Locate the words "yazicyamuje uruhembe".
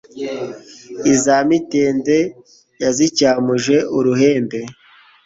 2.83-4.59